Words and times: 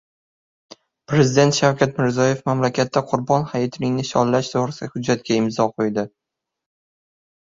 Prezidenti 1.11 1.57
Shavkat 1.61 1.99
Mirziyoev 1.99 2.39
mamlakatda 2.51 3.03
Qurbon 3.11 3.45
hayitini 3.51 3.91
nishonlash 3.97 4.49
to‘g‘risidagi 4.55 4.93
hujjatga 4.97 5.37
imzo 5.43 5.67
qo‘ydi 5.75 6.07